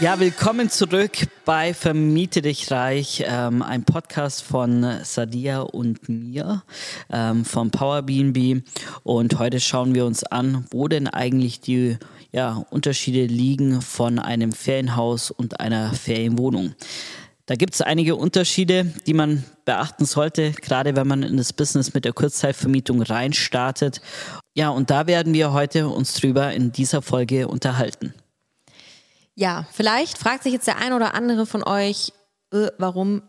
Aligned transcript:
Ja, 0.00 0.20
willkommen 0.20 0.70
zurück 0.70 1.10
bei 1.44 1.74
Vermiete 1.74 2.40
dich 2.40 2.70
reich, 2.70 3.24
ähm, 3.26 3.62
ein 3.62 3.82
Podcast 3.82 4.44
von 4.44 4.86
Sadia 5.02 5.62
und 5.62 6.08
mir 6.08 6.62
ähm, 7.10 7.44
vom 7.44 7.72
Power 7.72 8.02
BNB. 8.02 8.62
Und 9.02 9.40
heute 9.40 9.58
schauen 9.58 9.96
wir 9.96 10.06
uns 10.06 10.22
an, 10.22 10.66
wo 10.70 10.86
denn 10.86 11.08
eigentlich 11.08 11.60
die 11.60 11.96
ja, 12.30 12.64
Unterschiede 12.70 13.24
liegen 13.26 13.82
von 13.82 14.20
einem 14.20 14.52
Ferienhaus 14.52 15.32
und 15.32 15.58
einer 15.58 15.92
Ferienwohnung. 15.92 16.76
Da 17.46 17.56
gibt 17.56 17.74
es 17.74 17.80
einige 17.80 18.14
Unterschiede, 18.14 18.84
die 19.08 19.14
man 19.14 19.42
beachten 19.64 20.04
sollte, 20.04 20.52
gerade 20.52 20.94
wenn 20.94 21.08
man 21.08 21.24
in 21.24 21.36
das 21.38 21.52
Business 21.52 21.92
mit 21.92 22.04
der 22.04 22.12
Kurzzeitvermietung 22.12 23.02
reinstartet. 23.02 24.00
Ja, 24.54 24.68
und 24.68 24.90
da 24.90 25.08
werden 25.08 25.34
wir 25.34 25.52
heute 25.52 25.88
uns 25.88 26.14
drüber 26.14 26.52
in 26.52 26.70
dieser 26.70 27.02
Folge 27.02 27.48
unterhalten. 27.48 28.14
Ja, 29.38 29.66
vielleicht 29.70 30.18
fragt 30.18 30.42
sich 30.42 30.52
jetzt 30.52 30.66
der 30.66 30.78
ein 30.78 30.92
oder 30.92 31.14
andere 31.14 31.46
von 31.46 31.62
euch, 31.62 32.12
äh, 32.52 32.70
warum 32.76 33.22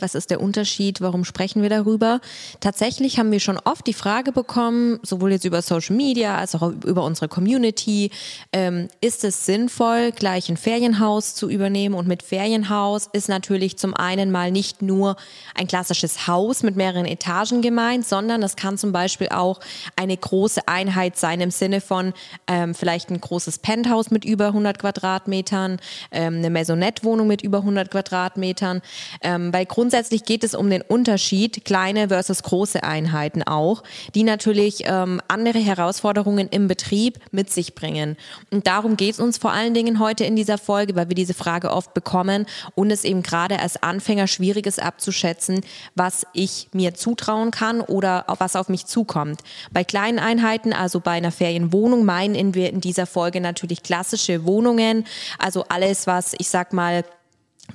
was 0.00 0.14
ist 0.14 0.30
der 0.30 0.40
Unterschied, 0.40 1.00
warum 1.00 1.24
sprechen 1.24 1.62
wir 1.62 1.70
darüber? 1.70 2.20
Tatsächlich 2.60 3.18
haben 3.18 3.30
wir 3.32 3.40
schon 3.40 3.58
oft 3.58 3.86
die 3.86 3.92
Frage 3.92 4.32
bekommen, 4.32 4.98
sowohl 5.02 5.32
jetzt 5.32 5.44
über 5.44 5.62
Social 5.62 5.96
Media 5.96 6.36
als 6.36 6.54
auch 6.54 6.72
über 6.84 7.04
unsere 7.04 7.28
Community, 7.28 8.10
ähm, 8.52 8.88
ist 9.00 9.24
es 9.24 9.46
sinnvoll, 9.46 10.12
gleich 10.12 10.48
ein 10.48 10.56
Ferienhaus 10.56 11.34
zu 11.34 11.48
übernehmen? 11.48 11.94
Und 11.94 12.08
mit 12.08 12.22
Ferienhaus 12.22 13.08
ist 13.12 13.28
natürlich 13.28 13.78
zum 13.78 13.94
einen 13.94 14.30
mal 14.30 14.50
nicht 14.50 14.82
nur 14.82 15.16
ein 15.54 15.66
klassisches 15.66 16.26
Haus 16.26 16.62
mit 16.62 16.76
mehreren 16.76 17.06
Etagen 17.06 17.62
gemeint, 17.62 18.06
sondern 18.06 18.40
das 18.40 18.56
kann 18.56 18.78
zum 18.78 18.92
Beispiel 18.92 19.28
auch 19.28 19.60
eine 19.96 20.16
große 20.16 20.68
Einheit 20.68 21.16
sein 21.16 21.40
im 21.40 21.50
Sinne 21.50 21.80
von 21.80 22.12
ähm, 22.46 22.74
vielleicht 22.74 23.10
ein 23.10 23.20
großes 23.20 23.58
Penthouse 23.58 24.10
mit 24.10 24.24
über 24.24 24.48
100 24.48 24.78
Quadratmetern, 24.78 25.78
ähm, 26.10 26.36
eine 26.36 26.50
Maisonette-Wohnung 26.50 27.26
mit 27.26 27.42
über 27.42 27.58
100 27.58 27.90
Quadratmetern, 27.90 28.82
ähm, 29.22 29.52
weil 29.52 29.66
grundsätzlich 29.72 30.24
geht 30.24 30.44
es 30.44 30.54
um 30.54 30.68
den 30.68 30.82
Unterschied 30.82 31.64
kleine 31.64 32.08
versus 32.08 32.42
große 32.42 32.82
Einheiten 32.82 33.42
auch, 33.42 33.82
die 34.14 34.22
natürlich 34.22 34.82
ähm, 34.84 35.22
andere 35.28 35.60
Herausforderungen 35.60 36.48
im 36.50 36.68
Betrieb 36.68 37.18
mit 37.30 37.48
sich 37.48 37.74
bringen. 37.74 38.18
Und 38.50 38.66
darum 38.66 38.98
geht 38.98 39.14
es 39.14 39.18
uns 39.20 39.38
vor 39.38 39.50
allen 39.50 39.72
Dingen 39.72 39.98
heute 39.98 40.24
in 40.24 40.36
dieser 40.36 40.58
Folge, 40.58 40.94
weil 40.94 41.08
wir 41.08 41.14
diese 41.14 41.32
Frage 41.32 41.70
oft 41.70 41.94
bekommen 41.94 42.44
und 42.74 42.90
es 42.90 43.02
eben 43.04 43.22
gerade 43.22 43.60
als 43.60 43.82
Anfänger 43.82 44.26
schwierig 44.26 44.66
ist 44.66 44.82
abzuschätzen, 44.82 45.62
was 45.94 46.26
ich 46.34 46.68
mir 46.74 46.92
zutrauen 46.92 47.50
kann 47.50 47.80
oder 47.80 48.26
was 48.26 48.56
auf 48.56 48.68
mich 48.68 48.84
zukommt. 48.84 49.40
Bei 49.72 49.84
kleinen 49.84 50.18
Einheiten, 50.18 50.74
also 50.74 51.00
bei 51.00 51.12
einer 51.12 51.32
Ferienwohnung, 51.32 52.04
meinen 52.04 52.54
wir 52.54 52.68
in 52.68 52.82
dieser 52.82 53.06
Folge 53.06 53.40
natürlich 53.40 53.82
klassische 53.82 54.44
Wohnungen, 54.44 55.06
also 55.38 55.64
alles, 55.70 56.06
was 56.06 56.34
ich 56.36 56.50
sag 56.50 56.74
mal 56.74 57.04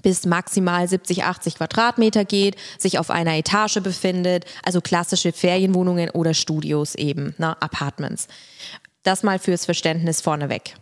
bis 0.02 0.26
maximal 0.26 0.88
70, 0.88 1.24
80 1.24 1.56
Quadratmeter 1.56 2.26
geht, 2.26 2.56
sich 2.78 3.00
auf 3.00 3.10
einer 3.10 3.36
Etage 3.36 3.80
befindet, 3.82 4.46
also 4.64 4.82
klassische 4.82 5.32
Ferienwohnungen 5.32 6.10
oder 6.10 6.34
Studios 6.34 6.96
eben, 6.96 7.36
ne, 7.38 7.60
Apartments. 7.62 8.28
Das 9.04 9.24
mal 9.24 9.40
fürs 9.40 9.66
Verständnis 9.66 10.22
vorneweg. 10.22 10.76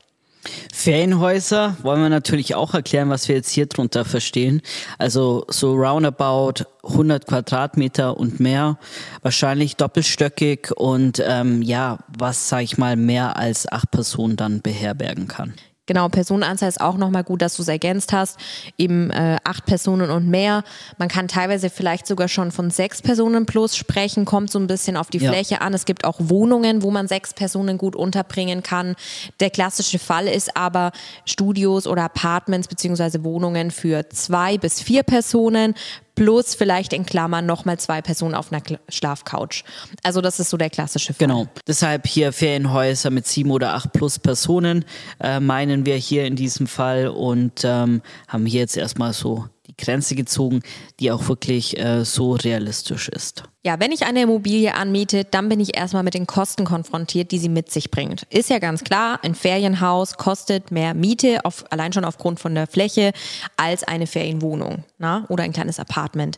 Ferienhäuser 0.74 1.78
wollen 1.81 2.02
wir 2.02 2.09
natürlich 2.09 2.56
auch 2.56 2.74
erklären, 2.74 3.09
was 3.09 3.28
wir 3.28 3.35
jetzt 3.35 3.50
hier 3.50 3.66
drunter 3.66 4.06
verstehen. 4.06 4.62
Also 4.97 5.46
so 5.50 5.74
roundabout 5.74 6.66
100 6.84 7.25
Quadratmeter 7.25 8.18
und 8.18 8.40
mehr, 8.40 8.78
wahrscheinlich 9.22 9.75
doppelstöckig 9.75 10.72
und 10.75 11.24
ähm, 11.25 11.62
ja, 11.62 12.00
was 12.07 12.50
sag 12.50 12.62
ich 12.62 12.78
mal 12.78 12.96
mehr 12.96 13.38
als 13.38 13.72
acht 13.72 13.91
Personen 13.91 14.35
dann 14.35 14.62
beherbergen 14.62 15.28
kann. 15.28 15.53
Genau, 15.88 16.09
Personenanzahl 16.09 16.69
ist 16.69 16.81
auch 16.81 16.97
nochmal 16.97 17.23
gut, 17.23 17.41
dass 17.41 17.56
du 17.56 17.62
es 17.62 17.68
ergänzt 17.68 18.12
hast. 18.12 18.40
Eben 18.78 19.12
äh, 19.12 19.38
acht 19.44 19.66
Personen 19.66 20.09
und 20.09 20.28
mehr. 20.28 20.63
Man 20.97 21.09
kann 21.09 21.28
teilweise 21.28 21.69
vielleicht 21.69 22.07
sogar 22.07 22.28
schon 22.28 22.51
von 22.51 22.72
sechs 22.72 23.01
Personen 23.01 23.46
plus 23.46 23.75
sprechen, 23.78 24.25
kommt 24.25 24.50
so 24.50 24.57
ein 24.57 24.68
bisschen 24.68 24.97
auf 24.97 25.09
die 25.09 25.19
ja. 25.19 25.31
Fläche 25.31 25.62
an. 25.62 25.74
Es 25.74 25.85
gibt 25.85 26.03
auch 26.03 26.16
Wohnungen, 26.19 26.81
wo 26.81 26.90
man 26.90 27.07
sechs 27.07 27.34
Personen 27.34 27.78
gut 27.78 27.95
unterbringen 27.95 28.63
kann. 28.63 28.95
Der 29.40 29.51
klassische 29.51 30.00
Fall 30.00 30.28
ist 30.28 30.57
aber 30.57 30.91
Studios 31.25 31.85
oder 31.85 32.03
Apartments 32.03 32.68
beziehungsweise 32.68 33.24
Wohnungen 33.24 33.69
für 33.69 34.09
zwei 34.09 34.57
bis 34.57 34.81
vier 34.81 35.03
Personen 35.03 35.75
plus 36.16 36.56
vielleicht 36.56 36.94
in 36.94 37.06
Klammern 37.06 37.46
nochmal 37.46 37.78
zwei 37.78 38.02
Personen 38.02 38.36
auf 38.36 38.52
einer 38.52 38.62
Schlafcouch. 38.90 39.64
Also 40.03 40.22
das 40.22 40.40
ist 40.40 40.50
so 40.50 40.58
der 40.58 40.70
klassische 40.70 41.14
Fall. 41.14 41.28
Genau. 41.28 41.48
Deshalb 41.68 42.08
hier 42.08 42.31
Ferienhäuser 42.31 43.09
mit 43.12 43.28
sieben 43.28 43.52
oder 43.52 43.74
acht 43.74 43.92
plus 43.94 44.20
Personen 44.20 44.86
äh, 45.20 45.40
meinen 45.40 45.86
wir 45.86 45.96
hier 45.96 46.25
in 46.25 46.36
diesem 46.36 46.68
Fall 46.68 47.08
und 47.08 47.64
ähm, 47.64 48.02
haben 48.28 48.46
hier 48.46 48.62
jetzt 48.62 48.78
erstmal 48.78 49.14
so 49.14 49.46
Grenze 49.78 50.16
gezogen, 50.16 50.62
die 51.00 51.12
auch 51.12 51.28
wirklich 51.28 51.78
äh, 51.80 52.06
so 52.06 52.34
realistisch 52.34 53.09
ist. 53.09 53.44
Ja, 53.66 53.80
wenn 53.80 53.91
ich 53.91 54.06
eine 54.06 54.22
Immobilie 54.22 54.75
anmiete, 54.75 55.24
dann 55.24 55.50
bin 55.50 55.59
ich 55.59 55.75
erstmal 55.75 56.03
mit 56.03 56.13
den 56.13 56.28
Kosten 56.28 56.66
konfrontiert, 56.66 57.31
die 57.31 57.40
sie 57.40 57.50
mit 57.50 57.72
sich 57.72 57.90
bringt. 57.90 58.28
Ist 58.30 58.52
ja 58.52 58.59
ganz 58.59 58.84
klar, 58.84 59.19
ein 59.24 59.34
Ferienhaus 59.34 60.18
kostet 60.18 60.69
mehr 60.69 60.94
Miete, 60.94 61.44
auf, 61.46 61.66
allein 61.72 61.91
schon 61.91 62.06
aufgrund 62.06 62.40
von 62.40 62.53
der 62.53 62.68
Fläche, 62.68 63.12
als 63.58 63.84
eine 63.84 64.06
Ferienwohnung 64.06 64.84
na? 65.00 65.25
oder 65.30 65.46
ein 65.46 65.52
kleines 65.52 65.80
Apartment. 65.80 66.38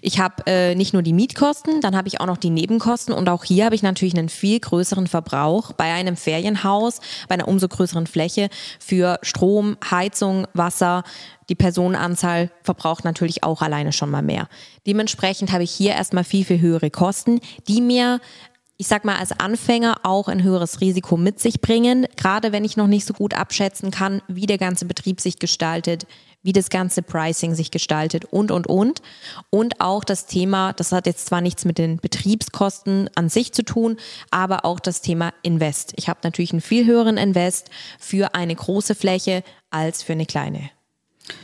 Ich 0.00 0.18
habe 0.18 0.46
äh, 0.46 0.74
nicht 0.74 0.94
nur 0.94 1.02
die 1.02 1.12
Mietkosten, 1.12 1.82
dann 1.82 1.94
habe 1.94 2.08
ich 2.08 2.22
auch 2.22 2.26
noch 2.26 2.38
die 2.38 2.48
Nebenkosten 2.48 3.12
und 3.12 3.28
auch 3.28 3.44
hier 3.44 3.66
habe 3.66 3.74
ich 3.74 3.82
natürlich 3.82 4.16
einen 4.16 4.30
viel 4.30 4.58
größeren 4.58 5.08
Verbrauch 5.08 5.72
bei 5.72 5.92
einem 5.92 6.16
Ferienhaus, 6.16 7.00
bei 7.28 7.34
einer 7.34 7.48
umso 7.48 7.68
größeren 7.68 8.06
Fläche 8.06 8.48
für 8.78 9.18
Strom, 9.20 9.76
Heizung, 9.90 10.46
Wasser, 10.54 11.04
die 11.52 11.56
Personenanzahl 11.56 12.50
verbraucht 12.62 13.04
natürlich 13.04 13.44
auch 13.44 13.60
alleine 13.60 13.92
schon 13.92 14.08
mal 14.08 14.22
mehr. 14.22 14.48
Dementsprechend 14.86 15.52
habe 15.52 15.64
ich 15.64 15.70
hier 15.70 15.92
erstmal 15.92 16.24
viel, 16.24 16.46
viel 16.46 16.62
höhere 16.62 16.90
Kosten, 16.90 17.40
die 17.68 17.82
mir 17.82 18.20
ich 18.78 18.88
sag 18.88 19.04
mal, 19.04 19.18
als 19.18 19.38
Anfänger 19.38 20.00
auch 20.02 20.26
ein 20.26 20.42
höheres 20.42 20.80
Risiko 20.80 21.16
mit 21.16 21.38
sich 21.38 21.60
bringen, 21.60 22.06
gerade 22.16 22.50
wenn 22.50 22.64
ich 22.64 22.76
noch 22.76 22.88
nicht 22.88 23.06
so 23.06 23.14
gut 23.14 23.32
abschätzen 23.32 23.92
kann, 23.92 24.22
wie 24.26 24.46
der 24.46 24.58
ganze 24.58 24.86
Betrieb 24.86 25.20
sich 25.20 25.38
gestaltet, 25.38 26.04
wie 26.42 26.52
das 26.52 26.68
ganze 26.68 27.02
Pricing 27.02 27.54
sich 27.54 27.70
gestaltet 27.70 28.24
und, 28.24 28.50
und, 28.50 28.66
und. 28.66 29.02
Und 29.50 29.80
auch 29.80 30.02
das 30.02 30.26
Thema, 30.26 30.72
das 30.72 30.90
hat 30.90 31.06
jetzt 31.06 31.26
zwar 31.26 31.42
nichts 31.42 31.64
mit 31.64 31.78
den 31.78 31.98
Betriebskosten 31.98 33.08
an 33.14 33.28
sich 33.28 33.52
zu 33.52 33.62
tun, 33.62 33.98
aber 34.32 34.64
auch 34.64 34.80
das 34.80 35.00
Thema 35.00 35.32
Invest. 35.42 35.92
Ich 35.96 36.08
habe 36.08 36.20
natürlich 36.24 36.50
einen 36.50 36.62
viel 36.62 36.84
höheren 36.84 37.18
Invest 37.18 37.70
für 38.00 38.34
eine 38.34 38.56
große 38.56 38.96
Fläche 38.96 39.44
als 39.70 40.02
für 40.02 40.14
eine 40.14 40.26
kleine. 40.26 40.70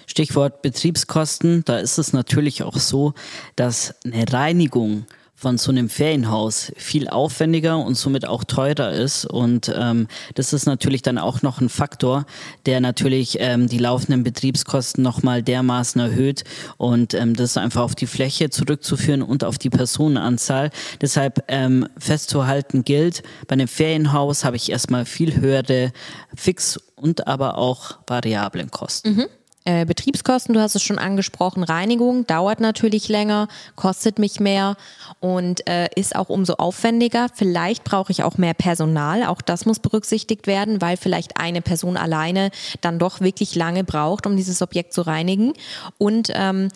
Stichwort 0.07 0.63
Betriebskosten, 0.63 1.65
da 1.65 1.79
ist 1.79 1.99
es 1.99 2.13
natürlich 2.13 2.63
auch 2.63 2.77
so, 2.77 3.15
dass 3.57 3.95
eine 4.05 4.25
Reinigung 4.33 5.07
von 5.39 5.57
so 5.57 5.71
einem 5.71 5.89
Ferienhaus 5.89 6.73
viel 6.77 7.09
aufwendiger 7.09 7.79
und 7.79 7.95
somit 7.95 8.27
auch 8.27 8.43
teurer 8.43 8.91
ist. 8.91 9.25
Und 9.25 9.73
ähm, 9.73 10.09
das 10.35 10.53
ist 10.53 10.67
natürlich 10.67 11.03
dann 11.03 11.17
auch 11.17 11.43
noch 11.43 11.61
ein 11.61 11.69
Faktor, 11.69 12.27
der 12.67 12.81
natürlich 12.81 13.37
ähm, 13.39 13.69
die 13.69 13.79
laufenden 13.79 14.25
Betriebskosten 14.25 15.05
nochmal 15.05 15.45
dermaßen 15.45 16.01
erhöht. 16.01 16.43
Und 16.77 17.15
ähm, 17.15 17.37
das 17.37 17.57
einfach 17.57 17.83
auf 17.83 17.95
die 17.95 18.09
Fläche 18.09 18.51
zurückzuführen 18.51 19.23
und 19.23 19.45
auf 19.45 19.59
die 19.59 19.71
Personenanzahl. 19.71 20.71
Deshalb 21.01 21.45
ähm, 21.47 21.87
festzuhalten 21.97 22.83
gilt, 22.83 23.23
bei 23.47 23.53
einem 23.53 23.69
Ferienhaus 23.69 24.45
habe 24.45 24.57
ich 24.57 24.73
erstmal 24.73 25.05
viel 25.05 25.41
höhere 25.41 25.93
Fix- 26.35 26.81
und 26.97 27.29
aber 27.29 27.59
auch 27.59 27.99
variablen 28.09 28.73
Kosten. 28.73 29.15
Mhm. 29.15 29.27
Äh, 29.65 29.85
Betriebskosten, 29.85 30.55
du 30.55 30.61
hast 30.61 30.75
es 30.77 30.83
schon 30.83 30.99
angesprochen, 30.99 31.63
Reinigung 31.63 32.27
dauert 32.27 32.61
natürlich 32.61 33.09
länger, 33.09 33.49
kostet 33.77 34.19
mich 34.19 34.41
mehr 34.41 34.77
und 35.21 35.67
äh, 35.69 35.89
ist 35.95 36.17
auch 36.17 36.29
umso 36.29 36.55
aufwendiger. 36.55 37.29
Vielleicht 37.35 37.85
brauche 37.85 38.13
ich 38.13 38.23
auch 38.23 38.39
mehr 38.39 38.55
Personal, 38.55 39.25
auch 39.25 39.43
das 39.43 39.67
muss 39.67 39.79
berücksichtigt 39.79 40.47
werden, 40.47 40.81
weil 40.81 40.97
vielleicht 40.97 41.39
eine 41.39 41.61
Person 41.61 41.97
alleine 41.97 42.51
dann 42.81 42.99
doch 42.99 43.21
wirklich 43.21 43.55
lange 43.55 43.85
braucht, 43.85 44.27
um 44.27 44.37
dieses 44.37 44.63
Objekt 44.63 44.93
zu 44.93 45.03
reinigen. 45.03 45.53
Und 45.99 46.31
ähm, 46.35 46.69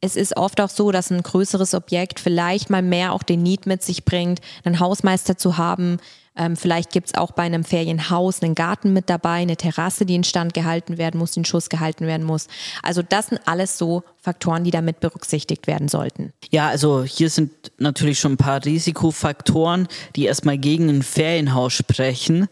es 0.00 0.16
ist 0.16 0.36
oft 0.36 0.60
auch 0.60 0.70
so, 0.70 0.92
dass 0.92 1.10
ein 1.10 1.22
größeres 1.22 1.74
Objekt 1.74 2.20
vielleicht 2.20 2.70
mal 2.70 2.82
mehr 2.82 3.12
auch 3.12 3.22
den 3.22 3.42
Need 3.42 3.66
mit 3.66 3.82
sich 3.82 4.04
bringt, 4.04 4.40
einen 4.64 4.80
Hausmeister 4.80 5.36
zu 5.36 5.58
haben, 5.58 5.98
Ähm, 6.36 6.56
vielleicht 6.56 6.90
gibt 6.92 7.08
es 7.08 7.14
auch 7.14 7.32
bei 7.32 7.42
einem 7.42 7.64
Ferienhaus 7.64 8.42
einen 8.42 8.54
Garten 8.54 8.92
mit 8.92 9.10
dabei, 9.10 9.40
eine 9.40 9.56
Terrasse, 9.56 10.06
die 10.06 10.14
instand 10.14 10.54
gehalten 10.54 10.96
werden 10.96 11.18
muss, 11.18 11.32
die 11.32 11.40
in 11.40 11.44
Schuss 11.44 11.68
gehalten 11.68 12.06
werden 12.06 12.24
muss. 12.24 12.46
Also 12.82 13.02
das 13.02 13.28
sind 13.28 13.40
alles 13.46 13.76
so 13.76 14.04
Faktoren, 14.16 14.64
die 14.64 14.70
damit 14.70 15.00
berücksichtigt 15.00 15.66
werden 15.66 15.88
sollten. 15.88 16.32
Ja, 16.50 16.68
also 16.68 17.02
hier 17.02 17.30
sind 17.30 17.72
natürlich 17.78 18.20
schon 18.20 18.32
ein 18.32 18.36
paar 18.36 18.64
Risikofaktoren, 18.64 19.88
die 20.16 20.24
erstmal 20.24 20.58
gegen 20.58 20.88
ein 20.88 21.02
Ferienhaus 21.02 21.72
sprechen. 21.72 22.48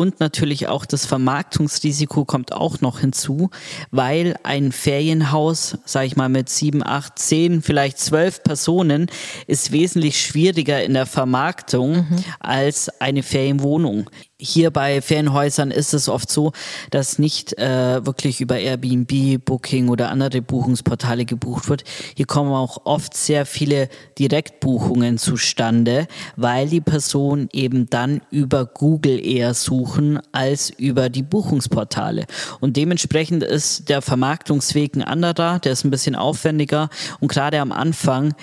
Und 0.00 0.18
natürlich 0.18 0.66
auch 0.66 0.86
das 0.86 1.04
Vermarktungsrisiko 1.04 2.24
kommt 2.24 2.54
auch 2.54 2.80
noch 2.80 3.00
hinzu, 3.00 3.50
weil 3.90 4.34
ein 4.44 4.72
Ferienhaus, 4.72 5.76
sage 5.84 6.06
ich 6.06 6.16
mal, 6.16 6.30
mit 6.30 6.48
sieben, 6.48 6.82
acht, 6.82 7.18
zehn, 7.18 7.60
vielleicht 7.60 7.98
zwölf 7.98 8.42
Personen 8.42 9.10
ist 9.46 9.72
wesentlich 9.72 10.18
schwieriger 10.18 10.82
in 10.82 10.94
der 10.94 11.04
Vermarktung 11.04 12.08
mhm. 12.08 12.24
als 12.38 12.88
eine 12.98 13.22
Ferienwohnung 13.22 14.08
hier 14.40 14.70
bei 14.70 15.02
Ferienhäusern 15.02 15.70
ist 15.70 15.94
es 15.94 16.08
oft 16.08 16.30
so, 16.30 16.52
dass 16.90 17.18
nicht 17.18 17.58
äh, 17.58 18.04
wirklich 18.04 18.40
über 18.40 18.58
Airbnb, 18.58 19.44
Booking 19.44 19.88
oder 19.88 20.10
andere 20.10 20.40
Buchungsportale 20.42 21.24
gebucht 21.24 21.68
wird. 21.68 21.84
Hier 22.16 22.26
kommen 22.26 22.52
auch 22.52 22.86
oft 22.86 23.14
sehr 23.14 23.46
viele 23.46 23.88
Direktbuchungen 24.18 25.18
zustande, 25.18 26.06
weil 26.36 26.68
die 26.68 26.80
Personen 26.80 27.48
eben 27.52 27.88
dann 27.90 28.22
über 28.30 28.64
Google 28.64 29.24
eher 29.24 29.54
suchen 29.54 30.20
als 30.32 30.70
über 30.70 31.08
die 31.08 31.22
Buchungsportale. 31.22 32.26
Und 32.60 32.76
dementsprechend 32.76 33.42
ist 33.42 33.88
der 33.88 34.02
Vermarktungsweg 34.02 34.96
ein 34.96 35.02
anderer, 35.02 35.58
der 35.58 35.72
ist 35.72 35.84
ein 35.84 35.90
bisschen 35.90 36.14
aufwendiger 36.14 36.88
und 37.20 37.28
gerade 37.28 37.60
am 37.60 37.72
Anfang 37.72 38.34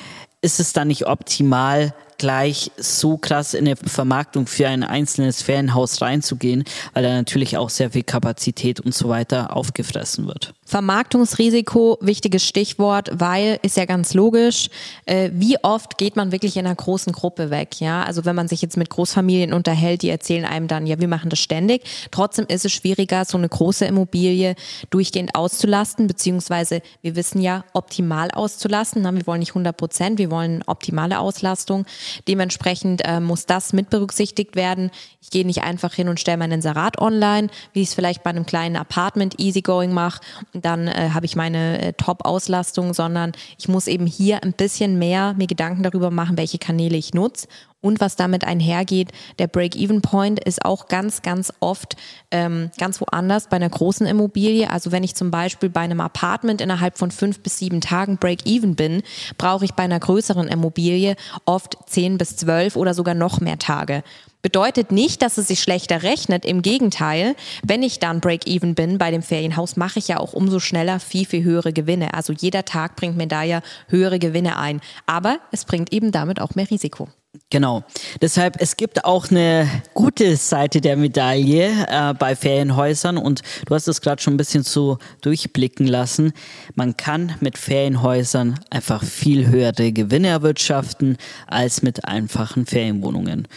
ist 0.41 0.59
es 0.59 0.73
dann 0.73 0.89
nicht 0.89 1.07
optimal, 1.07 1.93
gleich 2.17 2.71
so 2.77 3.17
krass 3.17 3.53
in 3.53 3.65
der 3.65 3.77
Vermarktung 3.77 4.47
für 4.47 4.67
ein 4.67 4.83
einzelnes 4.83 5.41
Ferienhaus 5.41 6.01
reinzugehen, 6.01 6.63
weil 6.93 7.03
da 7.03 7.09
natürlich 7.09 7.57
auch 7.57 7.69
sehr 7.69 7.91
viel 7.91 8.03
Kapazität 8.03 8.79
und 8.79 8.93
so 8.93 9.09
weiter 9.09 9.55
aufgefressen 9.55 10.27
wird. 10.27 10.53
Vermarktungsrisiko, 10.65 11.97
wichtiges 12.01 12.43
Stichwort, 12.43 13.09
weil 13.13 13.57
ist 13.61 13.77
ja 13.77 13.85
ganz 13.85 14.13
logisch, 14.13 14.69
äh, 15.05 15.29
wie 15.33 15.57
oft 15.63 15.97
geht 15.97 16.17
man 16.17 16.33
wirklich 16.33 16.57
in 16.57 16.65
einer 16.65 16.75
großen 16.75 17.13
Gruppe 17.13 17.49
weg, 17.49 17.79
ja? 17.79 18.03
Also 18.03 18.25
wenn 18.25 18.35
man 18.35 18.49
sich 18.49 18.61
jetzt 18.61 18.75
mit 18.75 18.89
Großfamilien 18.89 19.53
unterhält, 19.53 20.01
die 20.01 20.09
erzählen 20.09 20.43
einem 20.43 20.67
dann, 20.67 20.85
ja, 20.85 20.99
wir 20.99 21.07
machen 21.07 21.29
das 21.29 21.39
ständig. 21.39 21.83
Trotzdem 22.11 22.45
ist 22.49 22.65
es 22.65 22.73
schwieriger, 22.73 23.23
so 23.23 23.37
eine 23.37 23.47
große 23.47 23.85
Immobilie 23.85 24.55
durchgehend 24.89 25.35
auszulasten, 25.35 26.07
beziehungsweise 26.07 26.81
wir 27.01 27.15
wissen 27.15 27.41
ja, 27.41 27.63
optimal 27.73 28.31
auszulasten. 28.31 29.03
Wir 29.03 29.25
wollen 29.25 29.39
nicht 29.39 29.51
100 29.51 29.77
Prozent, 29.77 30.19
wir 30.19 30.31
wollen 30.31 30.63
optimale 30.67 31.19
Auslastung. 31.19 31.85
Dementsprechend 32.27 33.01
äh, 33.06 33.19
muss 33.19 33.45
das 33.45 33.74
mit 33.74 33.89
berücksichtigt 33.89 34.56
werden. 34.56 34.92
Ich 35.21 35.30
gehe 35.30 35.45
nicht 35.45 35.63
einfach 35.63 35.94
hin 35.94 36.09
und 36.09 36.19
stelle 36.19 36.38
mein 36.38 36.51
Inserat 36.51 37.00
online, 37.00 37.48
wie 37.74 37.81
ich 37.81 37.89
es 37.89 37.94
vielleicht 37.94 38.24
bei 38.24 38.30
einem 38.30 38.45
kleinen 38.45 38.75
Apartment 38.75 39.39
easygoing 39.39 39.94
mache 39.94 40.21
dann 40.54 40.88
äh, 40.88 41.12
habe 41.13 41.25
ich 41.25 41.36
meine 41.36 41.81
äh, 41.81 41.94
Top-Auslastung, 41.94 42.94
sondern 42.94 43.31
ich 43.57 43.68
muss 43.68 43.88
eben 43.88 44.06
hier 44.06 44.44
ein 44.44 44.54
bisschen 44.54 45.00
mehr 45.00 45.33
mir 45.38 45.48
Gedanken 45.48 45.83
darüber 45.83 46.12
machen, 46.12 46.38
welche 46.38 46.57
Kanäle 46.57 46.98
ich 46.98 47.13
nutze 47.13 47.48
und 47.81 48.00
was 48.00 48.15
damit 48.15 48.44
einhergeht. 48.44 49.12
Der 49.39 49.47
Break-Even-Point 49.47 50.39
ist 50.44 50.65
auch 50.65 50.88
ganz, 50.88 51.21
ganz 51.21 51.53
oft 51.59 51.95
ähm, 52.31 52.71
ganz 52.77 53.00
woanders 53.01 53.47
bei 53.47 53.57
einer 53.57 53.69
großen 53.69 54.07
Immobilie. 54.07 54.69
Also 54.69 54.91
wenn 54.91 55.03
ich 55.03 55.15
zum 55.15 55.31
Beispiel 55.31 55.69
bei 55.69 55.81
einem 55.81 56.01
Apartment 56.01 56.62
innerhalb 56.62 56.97
von 56.97 57.12
fünf 57.12 57.39
bis 57.39 57.57
sieben 57.59 57.81
Tagen 57.81 58.18
Break-Even 58.18 58.75
bin, 58.75 59.03
brauche 59.38 59.65
ich 59.65 59.74
bei 59.74 59.83
einer 59.83 60.00
größeren 60.00 60.47
Immobilie 60.47 61.15
oft 61.45 61.77
zehn 61.85 62.18
bis 62.18 62.35
zwölf 62.35 62.75
oder 62.75 62.94
sogar 62.94 63.15
noch 63.15 63.39
mehr 63.39 63.59
Tage. 63.59 64.03
Bedeutet 64.41 64.91
nicht, 64.91 65.21
dass 65.21 65.38
es 65.38 65.47
sich 65.47 65.59
schlechter 65.59 66.03
rechnet. 66.03 66.45
Im 66.45 66.62
Gegenteil, 66.62 67.35
wenn 67.63 67.83
ich 67.83 68.00
dann 68.00 68.21
Break-Even 68.21 68.75
bin 68.75 68.97
bei 68.97 69.12
dem 69.12 69.21
Ferienhaus, 69.21 69.75
mache 69.75 70.00
ich 70.00 70.07
ja 70.07 70.19
auch 70.19 70.33
umso 70.33 70.59
schneller 70.59 71.00
viel, 71.00 71.25
viel 71.25 71.44
höhere 71.44 71.74
Gewinne. 71.74 72.13
Also 72.13 72.33
jeder 72.33 72.63
Tag 72.63 72.95
bringt 72.95 73.18
mir 73.18 73.27
da 73.27 73.44
ja 73.44 73.62
höhere 73.88 74.19
Gewinne 74.19 74.57
ein. 74.57 74.79
Aber 75.06 75.39
es 75.51 75.65
bringt 75.65 75.91
eben 75.91 76.12
damit 76.12 76.39
auch 76.39 76.56
mehr 76.56 76.69
Risiko. 76.69 77.09
Genau. 77.49 77.83
Deshalb, 78.21 78.57
es 78.59 78.75
gibt 78.75 79.05
auch 79.05 79.31
eine 79.31 79.69
gute 79.94 80.35
Seite 80.35 80.81
der 80.81 80.97
Medaille 80.97 81.88
äh, 81.88 82.13
bei 82.13 82.35
Ferienhäusern 82.35 83.17
und 83.17 83.41
du 83.65 83.73
hast 83.73 83.88
es 83.88 84.01
gerade 84.01 84.21
schon 84.21 84.33
ein 84.33 84.38
bisschen 84.38 84.63
so 84.63 84.97
durchblicken 85.21 85.88
lassen. 85.88 86.33
Man 86.75 86.97
kann 86.97 87.35
mit 87.39 87.57
Ferienhäusern 87.57 88.59
einfach 88.69 89.01
viel 89.01 89.47
höhere 89.47 89.94
Gewinne 89.94 90.27
erwirtschaften 90.27 91.15
als 91.47 91.81
mit 91.81 92.03
einfachen 92.03 92.65
Ferienwohnungen. 92.65 93.47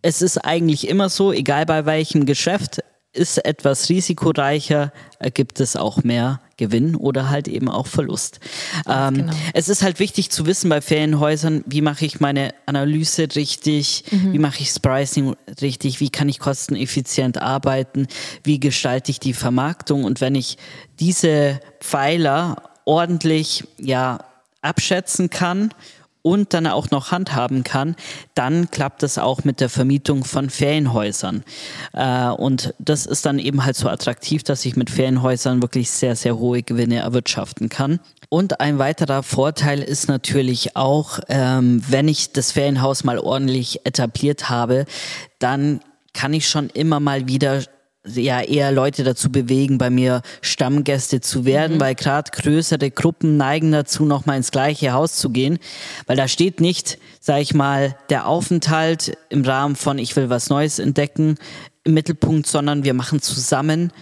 Es 0.00 0.22
ist 0.22 0.38
eigentlich 0.38 0.88
immer 0.88 1.10
so, 1.10 1.30
egal 1.30 1.66
bei 1.66 1.84
welchem 1.84 2.24
Geschäft, 2.24 2.82
ist 3.12 3.44
etwas 3.44 3.90
risikoreicher, 3.90 4.92
gibt 5.34 5.60
es 5.60 5.76
auch 5.76 6.04
mehr 6.04 6.40
Gewinn 6.56 6.94
oder 6.94 7.28
halt 7.28 7.48
eben 7.48 7.68
auch 7.68 7.86
Verlust. 7.86 8.40
Ähm, 8.88 9.14
genau. 9.14 9.32
Es 9.52 9.68
ist 9.68 9.82
halt 9.82 9.98
wichtig 9.98 10.30
zu 10.30 10.46
wissen 10.46 10.70
bei 10.70 10.80
Ferienhäusern, 10.80 11.62
wie 11.66 11.82
mache 11.82 12.06
ich 12.06 12.20
meine 12.20 12.54
Analyse 12.64 13.28
richtig, 13.34 14.04
mhm. 14.10 14.32
wie 14.32 14.38
mache 14.38 14.60
ich 14.60 14.68
das 14.68 14.80
Pricing 14.80 15.36
richtig, 15.60 16.00
wie 16.00 16.10
kann 16.10 16.28
ich 16.28 16.38
kosteneffizient 16.38 17.38
arbeiten, 17.38 18.06
wie 18.42 18.60
gestalte 18.60 19.10
ich 19.10 19.20
die 19.20 19.34
Vermarktung 19.34 20.04
und 20.04 20.20
wenn 20.20 20.34
ich 20.34 20.56
diese 20.98 21.60
Pfeiler 21.80 22.62
ordentlich 22.84 23.64
ja 23.78 24.20
abschätzen 24.62 25.30
kann 25.30 25.70
und 26.26 26.54
dann 26.54 26.66
auch 26.66 26.90
noch 26.90 27.12
handhaben 27.12 27.62
kann, 27.62 27.94
dann 28.34 28.68
klappt 28.72 29.04
es 29.04 29.16
auch 29.16 29.44
mit 29.44 29.60
der 29.60 29.68
Vermietung 29.68 30.24
von 30.24 30.50
Ferienhäusern. 30.50 31.44
Äh, 31.92 32.30
und 32.30 32.74
das 32.80 33.06
ist 33.06 33.26
dann 33.26 33.38
eben 33.38 33.64
halt 33.64 33.76
so 33.76 33.88
attraktiv, 33.88 34.42
dass 34.42 34.64
ich 34.64 34.74
mit 34.74 34.90
Ferienhäusern 34.90 35.62
wirklich 35.62 35.88
sehr, 35.88 36.16
sehr 36.16 36.36
hohe 36.36 36.64
Gewinne 36.64 36.96
erwirtschaften 36.96 37.68
kann. 37.68 38.00
Und 38.28 38.60
ein 38.60 38.80
weiterer 38.80 39.22
Vorteil 39.22 39.80
ist 39.80 40.08
natürlich 40.08 40.74
auch, 40.74 41.20
ähm, 41.28 41.80
wenn 41.88 42.08
ich 42.08 42.32
das 42.32 42.50
Ferienhaus 42.50 43.04
mal 43.04 43.20
ordentlich 43.20 43.86
etabliert 43.86 44.50
habe, 44.50 44.86
dann 45.38 45.78
kann 46.12 46.34
ich 46.34 46.48
schon 46.48 46.70
immer 46.70 46.98
mal 46.98 47.28
wieder 47.28 47.62
ja 48.06 48.40
eher 48.40 48.72
Leute 48.72 49.04
dazu 49.04 49.30
bewegen, 49.30 49.78
bei 49.78 49.90
mir 49.90 50.22
Stammgäste 50.40 51.20
zu 51.20 51.44
werden, 51.44 51.76
mhm. 51.76 51.80
weil 51.80 51.94
gerade 51.94 52.30
größere 52.30 52.90
Gruppen 52.90 53.36
neigen 53.36 53.72
dazu, 53.72 54.04
nochmal 54.04 54.36
ins 54.36 54.50
gleiche 54.50 54.92
Haus 54.92 55.16
zu 55.16 55.30
gehen, 55.30 55.58
weil 56.06 56.16
da 56.16 56.28
steht 56.28 56.60
nicht, 56.60 56.98
sag 57.20 57.40
ich 57.40 57.54
mal, 57.54 57.96
der 58.10 58.26
Aufenthalt 58.26 59.16
im 59.28 59.44
Rahmen 59.44 59.76
von 59.76 59.98
ich 59.98 60.14
will 60.16 60.30
was 60.30 60.48
Neues 60.48 60.78
entdecken 60.78 61.36
im 61.84 61.94
Mittelpunkt, 61.94 62.46
sondern 62.46 62.84
wir 62.84 62.94
machen 62.94 63.20
zusammen 63.20 63.92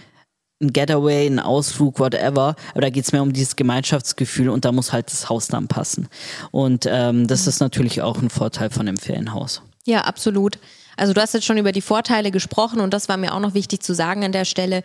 ein 0.61 0.71
Getaway, 0.73 1.27
ein 1.27 1.39
Ausflug, 1.39 1.99
whatever. 1.99 2.55
Aber 2.71 2.81
da 2.81 2.89
geht's 2.89 3.11
mehr 3.11 3.21
um 3.21 3.33
dieses 3.33 3.55
Gemeinschaftsgefühl 3.55 4.49
und 4.49 4.65
da 4.65 4.71
muss 4.71 4.93
halt 4.93 5.11
das 5.11 5.29
Haus 5.29 5.47
dann 5.47 5.67
passen. 5.67 6.07
Und 6.51 6.87
ähm, 6.89 7.27
das 7.27 7.43
mhm. 7.43 7.49
ist 7.49 7.59
natürlich 7.59 8.01
auch 8.01 8.21
ein 8.21 8.29
Vorteil 8.29 8.69
von 8.69 8.85
dem 8.85 8.97
Ferienhaus. 8.97 9.61
Ja, 9.85 10.01
absolut. 10.01 10.57
Also 10.97 11.13
du 11.13 11.21
hast 11.21 11.33
jetzt 11.33 11.45
schon 11.45 11.57
über 11.57 11.71
die 11.71 11.81
Vorteile 11.81 12.31
gesprochen 12.31 12.79
und 12.79 12.93
das 12.93 13.09
war 13.09 13.17
mir 13.17 13.33
auch 13.33 13.39
noch 13.39 13.53
wichtig 13.53 13.83
zu 13.83 13.93
sagen 13.93 14.23
an 14.23 14.31
der 14.31 14.45
Stelle. 14.45 14.83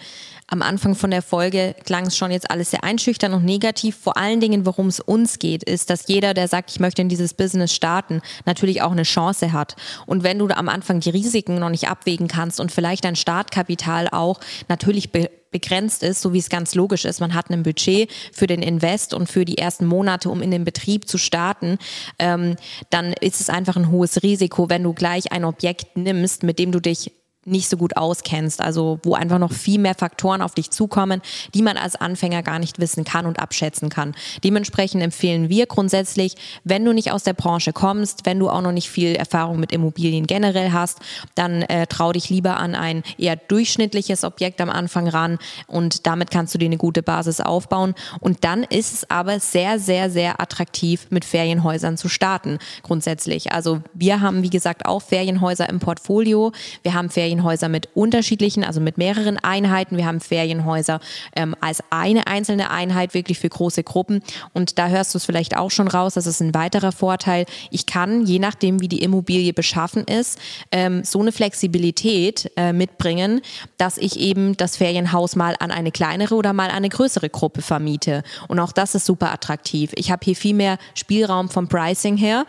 Am 0.48 0.62
Anfang 0.62 0.94
von 0.94 1.10
der 1.10 1.22
Folge 1.22 1.76
klang 1.84 2.06
es 2.06 2.16
schon 2.16 2.30
jetzt 2.32 2.50
alles 2.50 2.72
sehr 2.72 2.82
einschüchtern 2.82 3.34
und 3.34 3.44
negativ. 3.44 3.96
Vor 3.96 4.16
allen 4.16 4.40
Dingen, 4.40 4.66
worum 4.66 4.88
es 4.88 4.98
uns 4.98 5.38
geht, 5.38 5.62
ist, 5.62 5.90
dass 5.90 6.08
jeder, 6.08 6.34
der 6.34 6.48
sagt, 6.48 6.70
ich 6.70 6.80
möchte 6.80 7.02
in 7.02 7.08
dieses 7.08 7.34
Business 7.34 7.72
starten, 7.72 8.20
natürlich 8.46 8.82
auch 8.82 8.92
eine 8.92 9.04
Chance 9.04 9.52
hat. 9.52 9.76
Und 10.06 10.24
wenn 10.24 10.38
du 10.38 10.48
am 10.48 10.68
Anfang 10.68 11.00
die 11.00 11.10
Risiken 11.10 11.58
noch 11.58 11.70
nicht 11.70 11.88
abwägen 11.88 12.26
kannst 12.26 12.58
und 12.58 12.72
vielleicht 12.72 13.04
dein 13.04 13.16
Startkapital 13.16 14.08
auch 14.08 14.40
natürlich 14.68 15.10
begrenzt 15.50 16.02
ist, 16.02 16.22
so 16.22 16.32
wie 16.32 16.38
es 16.38 16.48
ganz 16.48 16.74
logisch 16.74 17.04
ist. 17.04 17.20
Man 17.20 17.34
hat 17.34 17.50
ein 17.50 17.62
Budget 17.62 18.10
für 18.32 18.46
den 18.46 18.62
Invest 18.62 19.14
und 19.14 19.28
für 19.28 19.44
die 19.44 19.58
ersten 19.58 19.86
Monate, 19.86 20.30
um 20.30 20.42
in 20.42 20.50
den 20.50 20.64
Betrieb 20.64 21.08
zu 21.08 21.18
starten, 21.18 21.78
ähm, 22.18 22.56
dann 22.90 23.12
ist 23.12 23.40
es 23.40 23.50
einfach 23.50 23.76
ein 23.76 23.90
hohes 23.90 24.22
Risiko, 24.22 24.68
wenn 24.68 24.82
du 24.82 24.92
gleich 24.92 25.32
ein 25.32 25.44
Objekt 25.44 25.96
nimmst, 25.96 26.42
mit 26.42 26.58
dem 26.58 26.72
du 26.72 26.80
dich 26.80 27.12
nicht 27.46 27.70
so 27.70 27.78
gut 27.78 27.96
auskennst, 27.96 28.60
also 28.60 28.98
wo 29.02 29.14
einfach 29.14 29.38
noch 29.38 29.52
viel 29.52 29.80
mehr 29.80 29.94
Faktoren 29.94 30.42
auf 30.42 30.54
dich 30.54 30.70
zukommen, 30.70 31.22
die 31.54 31.62
man 31.62 31.78
als 31.78 31.96
Anfänger 31.96 32.42
gar 32.42 32.58
nicht 32.58 32.78
wissen 32.78 33.04
kann 33.04 33.24
und 33.24 33.38
abschätzen 33.38 33.88
kann. 33.88 34.14
Dementsprechend 34.44 35.02
empfehlen 35.02 35.48
wir 35.48 35.64
grundsätzlich, 35.64 36.34
wenn 36.64 36.84
du 36.84 36.92
nicht 36.92 37.12
aus 37.12 37.24
der 37.24 37.32
Branche 37.32 37.72
kommst, 37.72 38.26
wenn 38.26 38.38
du 38.38 38.50
auch 38.50 38.60
noch 38.60 38.72
nicht 38.72 38.90
viel 38.90 39.16
Erfahrung 39.16 39.58
mit 39.58 39.72
Immobilien 39.72 40.26
generell 40.26 40.72
hast, 40.72 40.98
dann 41.34 41.62
äh, 41.62 41.86
trau 41.86 42.12
dich 42.12 42.28
lieber 42.28 42.58
an 42.58 42.74
ein 42.74 43.02
eher 43.16 43.36
durchschnittliches 43.36 44.22
Objekt 44.22 44.60
am 44.60 44.68
Anfang 44.68 45.08
ran 45.08 45.38
und 45.66 46.06
damit 46.06 46.30
kannst 46.30 46.54
du 46.54 46.58
dir 46.58 46.66
eine 46.66 46.76
gute 46.76 47.02
Basis 47.02 47.40
aufbauen 47.40 47.94
und 48.20 48.44
dann 48.44 48.64
ist 48.64 48.92
es 48.92 49.10
aber 49.10 49.40
sehr, 49.40 49.78
sehr, 49.78 50.10
sehr 50.10 50.42
attraktiv 50.42 51.06
mit 51.08 51.24
Ferienhäusern 51.24 51.96
zu 51.96 52.10
starten 52.10 52.58
grundsätzlich. 52.82 53.52
Also 53.52 53.80
wir 53.94 54.20
haben, 54.20 54.42
wie 54.42 54.50
gesagt, 54.50 54.84
auch 54.84 55.00
Ferienhäuser 55.00 55.68
im 55.70 55.80
Portfolio. 55.80 56.52
Wir 56.82 56.92
haben 56.92 57.08
Ferien 57.08 57.29
Ferienhäuser 57.30 57.68
mit 57.68 57.88
unterschiedlichen, 57.94 58.64
also 58.64 58.80
mit 58.80 58.98
mehreren 58.98 59.38
Einheiten. 59.38 59.96
Wir 59.96 60.06
haben 60.06 60.20
Ferienhäuser 60.20 60.98
ähm, 61.36 61.54
als 61.60 61.80
eine 61.90 62.26
einzelne 62.26 62.70
Einheit, 62.70 63.14
wirklich 63.14 63.38
für 63.38 63.48
große 63.48 63.84
Gruppen. 63.84 64.20
Und 64.52 64.78
da 64.78 64.88
hörst 64.88 65.14
du 65.14 65.18
es 65.18 65.24
vielleicht 65.24 65.56
auch 65.56 65.70
schon 65.70 65.86
raus, 65.86 66.14
das 66.14 66.26
ist 66.26 66.40
ein 66.40 66.54
weiterer 66.54 66.90
Vorteil. 66.90 67.46
Ich 67.70 67.86
kann, 67.86 68.26
je 68.26 68.40
nachdem, 68.40 68.80
wie 68.80 68.88
die 68.88 69.02
Immobilie 69.04 69.52
beschaffen 69.52 70.04
ist, 70.04 70.40
ähm, 70.72 71.04
so 71.04 71.20
eine 71.20 71.30
Flexibilität 71.30 72.50
äh, 72.56 72.72
mitbringen, 72.72 73.42
dass 73.78 73.96
ich 73.96 74.18
eben 74.18 74.56
das 74.56 74.76
Ferienhaus 74.76 75.36
mal 75.36 75.54
an 75.60 75.70
eine 75.70 75.92
kleinere 75.92 76.34
oder 76.34 76.52
mal 76.52 76.70
eine 76.70 76.88
größere 76.88 77.30
Gruppe 77.30 77.62
vermiete. 77.62 78.24
Und 78.48 78.58
auch 78.58 78.72
das 78.72 78.96
ist 78.96 79.06
super 79.06 79.30
attraktiv. 79.30 79.92
Ich 79.94 80.10
habe 80.10 80.24
hier 80.24 80.34
viel 80.34 80.54
mehr 80.54 80.78
Spielraum 80.94 81.48
vom 81.48 81.68
Pricing 81.68 82.16
her 82.16 82.44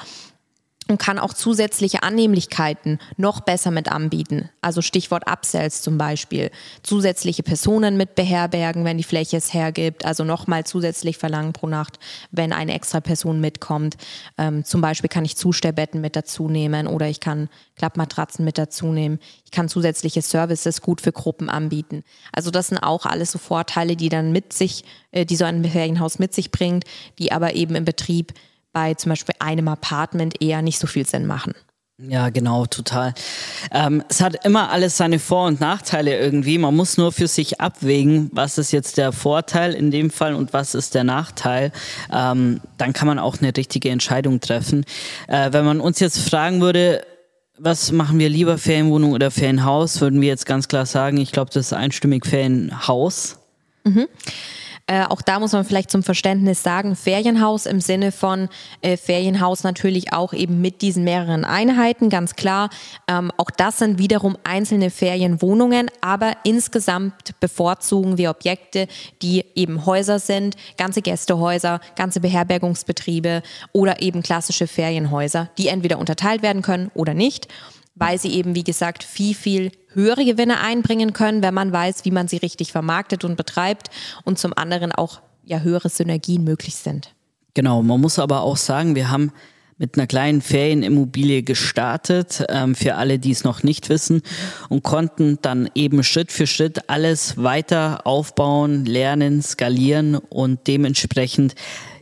und 0.88 0.98
kann 0.98 1.20
auch 1.20 1.34
zusätzliche 1.34 2.04
Annehmlichkeiten 2.04 3.00
noch 3.16 3.40
besser 3.42 3.72
mit 3.72 3.90
anbieten. 3.90 4.50
Also 4.62 4.82
Stichwort 4.82 5.28
Upsells 5.28 5.82
zum 5.82 5.98
Beispiel. 5.98 6.52
Zusätzliche 6.84 7.44
Personen 7.44 7.98
mit 7.98 8.16
beherbergen, 8.16 8.84
wenn 8.84 8.98
die 8.98 9.04
Fläche 9.04 9.38
es 9.38 9.54
hergibt. 9.54 10.06
Also 10.06 10.24
nochmal 10.24 10.66
zusätzlich 10.66 11.18
verlangen 11.18 11.54
pro 11.54 11.68
Nacht, 11.68 12.00
wenn 12.32 12.52
eine 12.52 12.74
extra 12.74 13.00
Person 13.00 13.40
mitkommt. 13.40 13.96
Ähm, 14.38 14.66
zum 14.66 14.82
Beispiel 14.82 15.10
kann 15.10 15.24
ich 15.24 15.38
Zustellbetten 15.38 16.02
mit 16.02 16.16
dazu 16.16 16.50
nehmen 16.50 16.88
oder 16.88 17.08
ich 17.08 17.20
kann 17.20 17.50
Klappmatratzen 17.78 18.44
mit 18.44 18.58
dazu 18.58 18.88
nehmen. 18.88 19.20
Ich 19.46 19.52
kann 19.52 19.70
zusätzliche 19.70 20.22
Services 20.22 20.82
gut 20.82 21.00
für 21.00 21.12
Gruppen 21.12 21.50
anbieten. 21.50 22.04
Also 22.34 22.52
das 22.52 22.68
sind 22.68 22.80
auch 22.80 23.06
alles 23.06 23.32
so 23.32 23.40
Vorteile, 23.40 23.96
die 23.96 24.10
dann 24.10 24.32
mit 24.32 24.52
sich, 24.52 24.84
äh, 25.12 25.26
die 25.26 25.36
so 25.36 25.46
ein 25.46 25.64
Ferienhaus 25.64 26.20
mit 26.20 26.34
sich 26.34 26.52
bringt, 26.52 26.84
die 27.18 27.32
aber 27.32 27.54
eben 27.56 27.76
im 27.76 27.86
Betrieb 27.86 28.34
bei 28.74 28.94
zum 28.94 29.10
Beispiel 29.10 29.36
einem 29.40 29.68
Apartment 29.68 30.42
eher 30.42 30.62
nicht 30.62 30.80
so 30.80 30.88
viel 30.88 31.06
Sinn 31.06 31.26
machen. 31.26 31.54
Ja, 32.08 32.30
genau, 32.30 32.66
total. 32.66 33.14
Ähm, 33.72 34.04
es 34.10 34.22
hat 34.22 34.44
immer 34.44 34.72
alles 34.72 34.98
seine 34.98 35.20
Vor- 35.20 35.46
und 35.46 35.60
Nachteile 35.60 36.18
irgendwie. 36.18 36.58
Man 36.58 36.76
muss 36.76 36.98
nur 36.98 37.12
für 37.12 37.28
sich 37.28 37.62
abwägen, 37.62 38.30
was 38.34 38.58
ist 38.58 38.72
jetzt 38.72 38.98
der 38.98 39.12
Vorteil 39.12 39.74
in 39.74 39.92
dem 39.92 40.10
Fall 40.10 40.34
und 40.34 40.52
was 40.54 40.74
ist 40.74 40.96
der 40.96 41.04
Nachteil. 41.04 41.72
Ähm, 42.12 42.60
dann 42.78 42.94
kann 42.94 43.08
man 43.08 43.20
auch 43.20 43.40
eine 43.40 43.56
richtige 43.56 43.90
Entscheidung 43.90 44.40
treffen. 44.40 44.84
Äh, 45.28 45.54
wenn 45.54 45.64
man 45.64 45.80
uns 45.80 46.00
jetzt 46.00 46.20
fragen 46.20 46.60
würde, 46.62 47.06
was 47.60 47.92
machen 47.92 48.18
wir 48.18 48.30
lieber, 48.30 48.58
Ferienwohnung 48.58 49.12
oder 49.12 49.30
Ferienhaus, 49.30 50.02
würden 50.02 50.22
wir 50.22 50.30
jetzt 50.30 50.48
ganz 50.48 50.68
klar 50.68 50.88
sagen, 50.88 51.18
ich 51.18 51.32
glaube, 51.32 51.52
das 51.54 51.68
ist 51.68 51.74
einstimmig 51.74 52.26
Ferienhaus. 52.26 53.38
Mhm. 53.84 54.08
Äh, 54.92 55.06
auch 55.08 55.22
da 55.22 55.40
muss 55.40 55.54
man 55.54 55.64
vielleicht 55.64 55.90
zum 55.90 56.04
Verständnis 56.04 56.64
sagen, 56.64 56.98
Ferienhaus 56.98 57.66
im 57.66 57.80
Sinne 57.80 58.12
von 58.12 58.50
äh, 58.82 58.98
Ferienhaus 58.98 59.64
natürlich 59.64 60.12
auch 60.12 60.34
eben 60.34 60.60
mit 60.60 60.82
diesen 60.82 61.06
mehreren 61.06 61.46
Einheiten, 61.46 62.10
ganz 62.10 62.36
klar. 62.36 62.70
Ähm, 63.08 63.32
auch 63.38 63.50
das 63.56 63.78
sind 63.78 64.00
wiederum 64.00 64.38
einzelne 64.44 64.90
Ferienwohnungen, 64.90 65.90
aber 66.02 66.34
insgesamt 66.44 67.40
bevorzugen 67.40 68.18
wir 68.18 68.32
Objekte, 68.32 68.90
die 69.22 69.46
eben 69.56 69.86
Häuser 69.86 70.20
sind, 70.20 70.58
ganze 70.78 71.02
Gästehäuser, 71.02 71.80
ganze 71.96 72.20
Beherbergungsbetriebe 72.20 73.44
oder 73.72 74.02
eben 74.02 74.22
klassische 74.22 74.68
Ferienhäuser, 74.68 75.50
die 75.58 75.70
entweder 75.70 76.00
unterteilt 76.00 76.42
werden 76.42 76.64
können 76.64 76.92
oder 76.96 77.14
nicht 77.14 77.48
weil 77.96 78.20
sie 78.20 78.30
eben, 78.30 78.56
wie 78.56 78.64
gesagt, 78.64 79.04
viel, 79.04 79.36
viel 79.36 79.72
höhere 79.94 80.26
Gewinne 80.26 80.62
einbringen 80.62 81.14
können, 81.14 81.44
wenn 81.44 81.54
man 81.54 81.72
weiß, 81.72 82.06
wie 82.06 82.12
man 82.12 82.28
sie 82.28 82.38
richtig 82.38 82.72
vermarktet 82.72 83.24
und 83.24 83.36
betreibt 83.36 83.90
und 84.24 84.40
zum 84.40 84.54
anderen 84.56 84.92
auch 84.92 85.22
ja 85.44 85.60
höhere 85.60 85.90
Synergien 85.90 86.44
möglich 86.44 86.76
sind. 86.76 87.14
Genau, 87.54 87.82
man 87.82 88.00
muss 88.00 88.20
aber 88.20 88.42
auch 88.42 88.58
sagen, 88.58 88.96
wir 88.96 89.10
haben 89.10 89.32
mit 89.82 89.98
einer 89.98 90.06
kleinen 90.06 90.42
Ferienimmobilie 90.42 91.42
gestartet, 91.42 92.46
ähm, 92.50 92.76
für 92.76 92.96
alle, 92.96 93.18
die 93.18 93.32
es 93.32 93.44
noch 93.44 93.64
nicht 93.64 93.90
wissen, 93.90 94.22
und 94.70 94.84
konnten 94.84 95.40
dann 95.42 95.70
eben 95.74 96.04
Schritt 96.04 96.32
für 96.32 96.46
Schritt 96.46 96.88
alles 96.88 97.42
weiter 97.42 98.06
aufbauen, 98.06 98.86
lernen, 98.86 99.42
skalieren 99.42 100.16
und 100.16 100.68
dementsprechend 100.68 101.56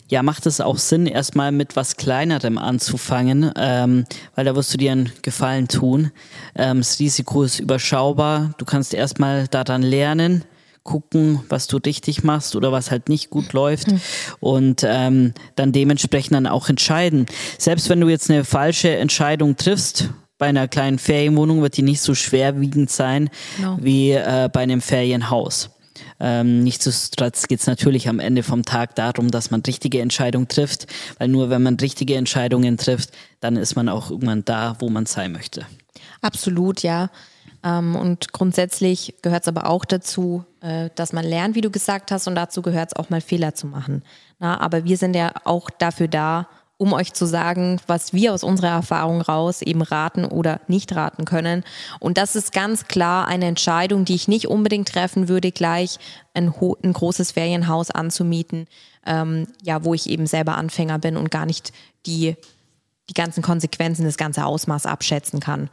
ja, 0.09 0.23
macht 0.23 0.45
es 0.45 0.59
auch 0.59 0.77
Sinn, 0.77 1.05
erstmal 1.05 1.51
mit 1.51 1.75
was 1.75 1.95
Kleinerem 1.95 2.57
anzufangen, 2.57 3.51
ähm, 3.55 4.05
weil 4.35 4.45
da 4.45 4.55
wirst 4.55 4.73
du 4.73 4.77
dir 4.77 4.91
einen 4.91 5.11
Gefallen 5.21 5.67
tun. 5.67 6.11
Ähm, 6.55 6.79
das 6.79 6.99
Risiko 6.99 7.43
ist 7.43 7.59
überschaubar. 7.59 8.53
Du 8.57 8.65
kannst 8.65 8.93
erstmal 8.93 9.47
daran 9.47 9.83
lernen, 9.83 10.43
gucken, 10.83 11.41
was 11.49 11.67
du 11.67 11.77
richtig 11.77 12.23
machst 12.23 12.55
oder 12.55 12.71
was 12.71 12.89
halt 12.89 13.09
nicht 13.09 13.29
gut 13.29 13.53
läuft 13.53 13.91
mhm. 13.91 14.01
und 14.39 14.83
ähm, 14.83 15.33
dann 15.55 15.71
dementsprechend 15.71 16.33
dann 16.33 16.47
auch 16.47 16.69
entscheiden. 16.69 17.27
Selbst 17.59 17.89
wenn 17.89 18.01
du 18.01 18.09
jetzt 18.09 18.31
eine 18.31 18.43
falsche 18.43 18.95
Entscheidung 18.95 19.55
triffst, 19.55 20.09
bei 20.39 20.47
einer 20.47 20.67
kleinen 20.67 20.97
Ferienwohnung 20.97 21.61
wird 21.61 21.77
die 21.77 21.83
nicht 21.83 22.01
so 22.01 22.15
schwerwiegend 22.15 22.89
sein 22.89 23.29
no. 23.61 23.77
Wie 23.81 24.11
äh, 24.13 24.49
bei 24.51 24.61
einem 24.61 24.81
Ferienhaus. 24.81 25.69
Ähm, 26.19 26.63
nichtsdestotrotz 26.63 27.47
geht 27.47 27.59
es 27.59 27.67
natürlich 27.67 28.09
am 28.09 28.19
Ende 28.19 28.43
vom 28.43 28.63
Tag 28.63 28.95
darum, 28.95 29.31
dass 29.31 29.51
man 29.51 29.61
richtige 29.61 30.01
Entscheidungen 30.01 30.47
trifft, 30.47 30.87
weil 31.17 31.27
nur 31.27 31.49
wenn 31.49 31.63
man 31.63 31.75
richtige 31.75 32.15
Entscheidungen 32.15 32.77
trifft, 32.77 33.11
dann 33.39 33.55
ist 33.55 33.75
man 33.75 33.89
auch 33.89 34.11
irgendwann 34.11 34.45
da, 34.45 34.75
wo 34.79 34.89
man 34.89 35.05
sein 35.05 35.31
möchte. 35.31 35.65
Absolut, 36.21 36.81
ja. 36.83 37.09
Ähm, 37.63 37.95
und 37.95 38.31
grundsätzlich 38.31 39.15
gehört 39.21 39.43
es 39.43 39.47
aber 39.47 39.67
auch 39.67 39.85
dazu, 39.85 40.45
äh, 40.61 40.89
dass 40.95 41.13
man 41.13 41.25
lernt, 41.25 41.55
wie 41.55 41.61
du 41.61 41.69
gesagt 41.69 42.11
hast, 42.11 42.27
und 42.27 42.35
dazu 42.35 42.61
gehört 42.61 42.89
es 42.89 42.95
auch 42.95 43.09
mal 43.09 43.21
Fehler 43.21 43.53
zu 43.53 43.67
machen. 43.67 44.03
Na, 44.39 44.59
aber 44.59 44.85
wir 44.85 44.97
sind 44.97 45.15
ja 45.15 45.33
auch 45.43 45.69
dafür 45.69 46.07
da, 46.07 46.47
um 46.79 46.93
euch 46.93 47.11
zu 47.13 47.25
sagen, 47.25 47.81
was 47.87 48.13
wir 48.13 48.33
aus 48.33 48.41
unserer 48.41 48.69
Erfahrung 48.69 49.19
raus 49.19 49.61
eben 49.61 49.81
raten 49.81 50.23
oder 50.23 50.61
nicht 50.67 50.95
raten 50.95 51.25
können. 51.25 51.65
Und 51.99 52.17
das 52.17 52.37
ist 52.37 52.53
ganz 52.53 52.87
klar 52.87 53.27
eine 53.27 53.47
Entscheidung, 53.47 54.05
die 54.05 54.15
ich 54.15 54.29
nicht 54.29 54.47
unbedingt 54.47 54.87
treffen 54.87 55.27
würde, 55.27 55.51
gleich 55.51 55.99
ein, 56.33 56.53
ein 56.83 56.93
großes 56.93 57.33
Ferienhaus 57.33 57.91
anzumieten, 57.91 58.65
ähm, 59.05 59.47
ja, 59.61 59.83
wo 59.83 59.93
ich 59.93 60.09
eben 60.09 60.25
selber 60.25 60.55
Anfänger 60.55 60.99
bin 60.99 61.17
und 61.17 61.29
gar 61.31 61.45
nicht 61.45 61.73
die, 62.05 62.37
die 63.09 63.13
ganzen 63.13 63.43
Konsequenzen, 63.43 64.05
das 64.05 64.17
ganze 64.17 64.45
Ausmaß 64.45 64.85
abschätzen 64.85 65.41
kann. 65.41 65.69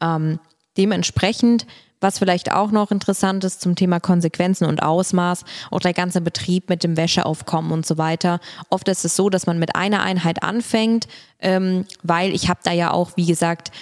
Ähm, 0.00 0.40
dementsprechend 0.78 1.66
was 2.06 2.20
vielleicht 2.20 2.52
auch 2.52 2.70
noch 2.70 2.92
interessant 2.92 3.42
ist 3.42 3.60
zum 3.60 3.74
Thema 3.74 3.98
Konsequenzen 3.98 4.64
und 4.64 4.80
Ausmaß, 4.80 5.42
auch 5.72 5.80
der 5.80 5.92
ganze 5.92 6.20
Betrieb 6.20 6.68
mit 6.68 6.84
dem 6.84 6.96
Wäscheaufkommen 6.96 7.72
und 7.72 7.84
so 7.84 7.98
weiter. 7.98 8.38
Oft 8.70 8.86
ist 8.88 9.04
es 9.04 9.16
so, 9.16 9.28
dass 9.28 9.46
man 9.46 9.58
mit 9.58 9.74
einer 9.74 10.02
Einheit 10.02 10.44
anfängt, 10.44 11.08
ähm, 11.40 11.84
weil 12.04 12.32
ich 12.32 12.48
habe 12.48 12.60
da 12.62 12.70
ja 12.70 12.92
auch, 12.92 13.16
wie 13.16 13.26
gesagt, 13.26 13.72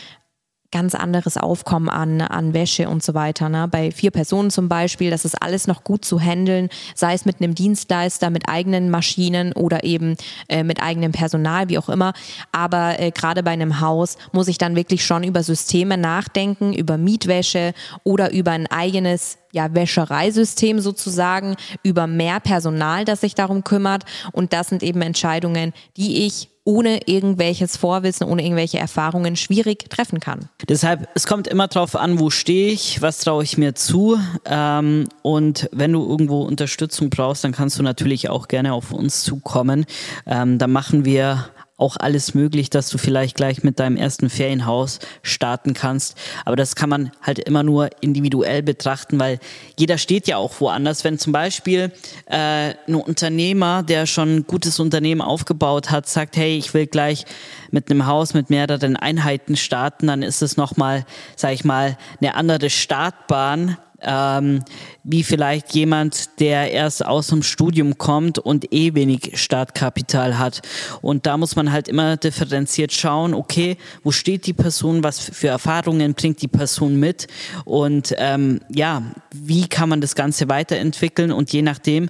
ganz 0.75 0.97
anderes 0.97 1.37
Aufkommen 1.37 1.89
an, 1.89 2.21
an 2.21 2.53
Wäsche 2.53 2.89
und 2.89 3.01
so 3.01 3.15
weiter. 3.15 3.49
Ne? 3.49 3.69
Bei 3.71 3.93
vier 3.93 4.11
Personen 4.11 4.51
zum 4.51 4.69
Beispiel, 4.69 5.09
das 5.09 5.25
ist 5.25 5.41
alles 5.41 5.69
noch 5.69 5.85
gut 5.85 6.05
zu 6.05 6.19
handeln, 6.19 6.69
sei 6.97 7.15
es 7.15 7.25
mit 7.25 7.41
einem 7.41 7.55
Dienstleister, 7.55 8.29
mit 8.29 8.49
eigenen 8.49 8.91
Maschinen 8.91 9.53
oder 9.53 9.85
eben 9.85 10.17
äh, 10.49 10.65
mit 10.65 10.83
eigenem 10.83 11.13
Personal, 11.13 11.69
wie 11.69 11.79
auch 11.79 11.89
immer. 11.89 12.13
Aber 12.51 12.99
äh, 12.99 13.13
gerade 13.13 13.45
bei 13.45 13.53
einem 13.53 13.81
Haus 13.81 14.19
muss 14.33 14.49
ich 14.49 14.59
dann 14.59 14.75
wirklich 14.75 15.07
schon 15.07 15.23
über 15.23 15.45
Systeme 15.45 15.97
nachdenken, 15.97 16.73
über 16.73 16.99
Mietwäsche 16.99 17.73
oder 18.03 18.33
über 18.33 18.51
ein 18.51 18.67
eigenes 18.67 19.39
ja, 19.53 19.73
Wäschereisystem 19.73 20.81
sozusagen, 20.81 21.55
über 21.85 22.09
mehr 22.09 22.41
Personal, 22.41 23.05
das 23.05 23.21
sich 23.21 23.37
darum 23.37 23.63
kümmert. 23.63 24.03
Und 24.33 24.53
das 24.53 24.71
sind 24.71 24.83
eben 24.83 25.03
Entscheidungen, 25.03 25.73
die 25.97 26.27
ich 26.27 26.49
ohne 26.65 27.01
irgendwelches 27.07 27.77
Vorwissen, 27.77 28.27
ohne 28.27 28.43
irgendwelche 28.43 28.79
Erfahrungen 28.79 29.37
schwierig 29.37 29.91
treffen 29.91 30.19
kann. 30.19 30.49
Deshalb, 30.67 31.09
es 31.15 31.27
kommt 31.27 31.47
immer 31.47 31.69
darauf 31.69 31.95
an, 31.95 32.19
wo 32.19 32.31
stehe 32.31 32.73
ich, 32.73 33.03
was 33.03 33.19
traue 33.19 33.45
ich 33.45 33.59
mir 33.59 33.75
zu. 33.75 34.19
Ähm, 34.47 35.09
und 35.23 35.69
wenn 35.73 35.93
du 35.93 36.09
irgendwo 36.09 36.43
Unterstützung 36.43 37.11
brauchst, 37.11 37.45
dann 37.45 37.53
kannst 37.53 37.79
du 37.79 37.83
natürlich 37.83 38.31
auch 38.31 38.49
gerne 38.49 38.73
auf 38.73 38.93
uns 38.93 39.23
zukommen. 39.23 39.85
Ähm, 40.27 40.59
da 40.59 40.67
machen 40.67 41.05
wir 41.05 41.51
auch 41.77 41.97
alles 41.99 42.35
möglich, 42.35 42.71
dass 42.71 42.89
du 42.89 42.99
vielleicht 42.99 43.37
gleich 43.37 43.65
mit 43.65 43.81
deinem 43.81 43.97
ersten 43.97 44.31
Ferienhaus 44.31 45.01
starten 45.23 45.75
kannst. 45.75 46.17
Aber 46.45 46.55
das 46.55 46.77
kann 46.77 46.89
man 46.89 47.11
halt 47.21 47.41
immer 47.41 47.65
nur 47.65 47.91
individuell 48.01 48.63
betrachten, 48.63 49.19
weil 49.19 49.41
jeder 49.77 49.99
steht 49.99 50.29
ja 50.29 50.37
auch 50.37 50.61
woanders. 50.61 51.03
Wenn 51.03 51.19
zum 51.19 51.33
Beispiel 51.33 51.91
äh, 52.27 52.75
ein 52.87 52.95
Unternehmer, 52.95 53.83
der 53.83 54.07
schon 54.07 54.37
ein 54.37 54.47
gutes 54.47 54.79
Unternehmen 54.79 55.21
aufgebaut 55.21 55.91
hat, 55.91 56.09
sagt, 56.09 56.37
hey, 56.37 56.57
ich 56.57 56.73
will 56.75 56.87
gleich 56.87 57.25
mit 57.73 57.91
einem 57.91 58.07
Haus 58.07 58.35
mit 58.35 58.51
mehreren 58.51 58.97
Einheiten 58.97 59.57
starten, 59.57 60.07
dann 60.07 60.23
ist 60.23 60.43
es 60.43 60.57
nochmal, 60.57 61.05
sag 61.35 61.55
ich 61.55 61.65
mal, 61.65 61.99
eine 62.21 62.37
andere 62.37 62.71
Startbahn, 62.71 63.79
ähm, 64.05 64.63
wie 65.03 65.23
vielleicht 65.23 65.75
jemand, 65.75 66.41
der 66.41 66.71
erst 66.73 67.05
aus 67.05 67.29
dem 67.29 67.43
Studium 67.43 67.99
kommt 67.99 68.39
und 68.39 68.73
eh 68.73 68.95
wenig 68.95 69.33
Startkapital 69.35 70.39
hat. 70.39 70.63
Und 71.03 71.27
da 71.27 71.37
muss 71.37 71.57
man 71.57 71.73
halt 71.73 71.89
immer 71.89 72.17
differenziert 72.17 72.93
schauen, 72.93 73.35
okay, 73.35 73.77
wo 74.03 74.13
steht 74.13 74.47
die 74.47 74.53
Person, 74.53 75.03
was 75.03 75.19
für 75.21 75.49
Erfahrungen 75.49 76.15
bringt 76.15 76.43
die 76.43 76.49
Person 76.49 76.99
mit 76.99 77.27
und 77.65 78.15
ähm, 78.19 78.61
ja, 78.71 79.03
wie 79.33 79.69
kann 79.69 79.89
man 79.89 80.01
das 80.01 80.15
Ganze 80.15 80.49
weiterentwickeln 80.49 81.33
und 81.33 81.53
je 81.53 81.63
nachdem 81.63 82.09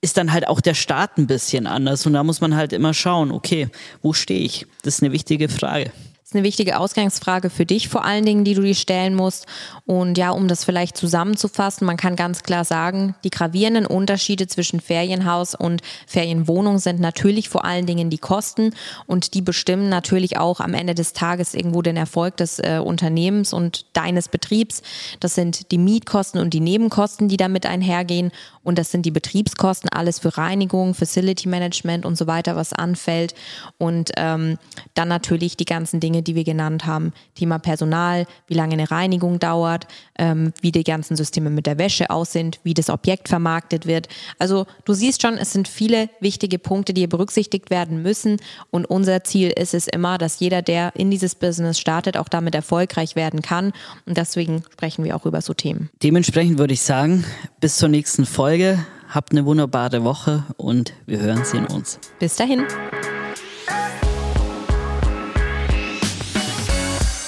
ist 0.00 0.16
dann 0.16 0.32
halt 0.32 0.48
auch 0.48 0.60
der 0.60 0.74
Start 0.74 1.16
ein 1.16 1.26
bisschen 1.26 1.66
anders 1.66 2.06
und 2.06 2.12
da 2.12 2.24
muss 2.24 2.40
man 2.40 2.56
halt 2.56 2.72
immer 2.72 2.92
schauen, 2.92 3.30
okay, 3.30 3.68
wo 4.02 4.12
stehe 4.12 4.40
ich? 4.40 4.66
Das 4.82 4.96
ist 4.96 5.02
eine 5.02 5.12
wichtige 5.12 5.48
Frage. 5.48 5.92
Ist 6.24 6.34
eine 6.34 6.44
wichtige 6.44 6.78
Ausgangsfrage 6.78 7.50
für 7.50 7.66
dich 7.66 7.88
vor 7.88 8.04
allen 8.04 8.24
Dingen, 8.24 8.44
die 8.44 8.54
du 8.54 8.62
dir 8.62 8.74
stellen 8.74 9.14
musst. 9.14 9.46
Und 9.86 10.16
ja, 10.16 10.30
um 10.30 10.48
das 10.48 10.64
vielleicht 10.64 10.96
zusammenzufassen, 10.96 11.86
man 11.86 11.96
kann 11.96 12.16
ganz 12.16 12.42
klar 12.42 12.64
sagen, 12.64 13.14
die 13.24 13.30
gravierenden 13.30 13.86
Unterschiede 13.86 14.46
zwischen 14.46 14.80
Ferienhaus 14.80 15.54
und 15.54 15.82
Ferienwohnung 16.06 16.78
sind 16.78 17.00
natürlich 17.00 17.48
vor 17.48 17.64
allen 17.64 17.86
Dingen 17.86 18.08
die 18.08 18.18
Kosten 18.18 18.74
und 19.06 19.34
die 19.34 19.42
bestimmen 19.42 19.88
natürlich 19.88 20.38
auch 20.38 20.60
am 20.60 20.74
Ende 20.74 20.94
des 20.94 21.12
Tages 21.12 21.54
irgendwo 21.54 21.82
den 21.82 21.96
Erfolg 21.96 22.36
des 22.36 22.58
äh, 22.60 22.80
Unternehmens 22.82 23.52
und 23.52 23.84
deines 23.92 24.28
Betriebs. 24.28 24.82
Das 25.20 25.34
sind 25.34 25.70
die 25.70 25.78
Mietkosten 25.78 26.40
und 26.40 26.54
die 26.54 26.60
Nebenkosten, 26.60 27.28
die 27.28 27.36
damit 27.36 27.66
einhergehen. 27.66 28.30
Und 28.64 28.78
das 28.78 28.92
sind 28.92 29.04
die 29.04 29.10
Betriebskosten, 29.10 29.90
alles 29.90 30.20
für 30.20 30.38
Reinigung, 30.38 30.94
Facility 30.94 31.48
Management 31.48 32.06
und 32.06 32.16
so 32.16 32.26
weiter, 32.26 32.54
was 32.54 32.72
anfällt. 32.72 33.34
Und 33.78 34.12
ähm, 34.16 34.58
dann 34.94 35.08
natürlich 35.08 35.56
die 35.56 35.64
ganzen 35.64 35.98
Dinge, 35.98 36.21
die 36.22 36.34
wir 36.34 36.44
genannt 36.44 36.86
haben. 36.86 37.12
Thema 37.34 37.58
Personal, 37.58 38.26
wie 38.46 38.54
lange 38.54 38.74
eine 38.74 38.90
Reinigung 38.90 39.38
dauert, 39.38 39.86
ähm, 40.18 40.52
wie 40.60 40.72
die 40.72 40.84
ganzen 40.84 41.16
Systeme 41.16 41.50
mit 41.50 41.66
der 41.66 41.78
Wäsche 41.78 42.10
aussehen, 42.10 42.52
wie 42.62 42.74
das 42.74 42.90
Objekt 42.90 43.28
vermarktet 43.28 43.86
wird. 43.86 44.08
Also 44.38 44.66
du 44.84 44.92
siehst 44.92 45.22
schon, 45.22 45.34
es 45.34 45.52
sind 45.52 45.68
viele 45.68 46.08
wichtige 46.20 46.58
Punkte, 46.58 46.94
die 46.94 47.02
hier 47.02 47.08
berücksichtigt 47.08 47.70
werden 47.70 48.02
müssen. 48.02 48.38
Und 48.70 48.86
unser 48.86 49.24
Ziel 49.24 49.50
ist 49.50 49.74
es 49.74 49.88
immer, 49.88 50.18
dass 50.18 50.40
jeder, 50.40 50.62
der 50.62 50.94
in 50.96 51.10
dieses 51.10 51.34
Business 51.34 51.78
startet, 51.78 52.16
auch 52.16 52.28
damit 52.28 52.54
erfolgreich 52.54 53.16
werden 53.16 53.42
kann. 53.42 53.72
Und 54.06 54.16
deswegen 54.16 54.64
sprechen 54.72 55.04
wir 55.04 55.16
auch 55.16 55.26
über 55.26 55.40
so 55.40 55.54
Themen. 55.54 55.90
Dementsprechend 56.02 56.58
würde 56.58 56.74
ich 56.74 56.82
sagen, 56.82 57.24
bis 57.60 57.76
zur 57.76 57.88
nächsten 57.88 58.26
Folge. 58.26 58.84
Habt 59.08 59.32
eine 59.32 59.44
wunderbare 59.44 60.04
Woche 60.04 60.44
und 60.56 60.94
wir 61.04 61.20
hören, 61.20 61.44
sehen 61.44 61.66
uns. 61.66 61.98
Bis 62.18 62.36
dahin. 62.36 62.64